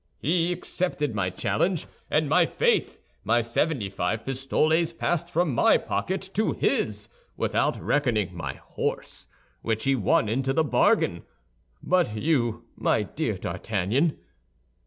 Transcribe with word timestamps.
He 0.17 0.51
accepted 0.51 1.13
my 1.13 1.29
challenge, 1.29 1.85
and, 2.09 2.27
my 2.27 2.47
faith, 2.47 2.99
my 3.23 3.41
seventy 3.41 3.87
five 3.87 4.25
pistoles 4.25 4.91
passed 4.93 5.29
from 5.29 5.53
my 5.53 5.77
pocket 5.77 6.27
to 6.33 6.53
his, 6.53 7.07
without 7.37 7.79
reckoning 7.79 8.35
my 8.35 8.53
horse, 8.55 9.27
which 9.61 9.83
he 9.83 9.93
won 9.95 10.27
into 10.27 10.53
the 10.53 10.63
bargain. 10.63 11.21
But 11.83 12.15
you, 12.17 12.63
my 12.75 13.03
dear 13.03 13.37
D'Artagnan?" 13.37 14.17